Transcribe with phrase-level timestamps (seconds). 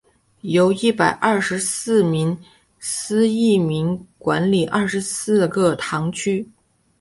[0.41, 2.35] 由一百廿四名
[2.79, 6.49] 司铎名管理廿四个堂区。